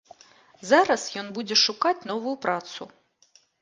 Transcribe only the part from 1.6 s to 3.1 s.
шукаць новую працу.